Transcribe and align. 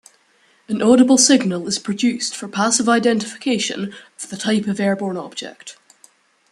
An 0.67 0.81
audible 0.81 1.19
signal 1.19 1.67
is 1.67 1.77
produced 1.77 2.35
for 2.35 2.47
passive 2.47 2.89
identification 2.89 3.93
of 4.15 4.29
the 4.31 4.35
type 4.35 4.65
of 4.65 4.79
airborne 4.79 5.15
object. 5.15 5.77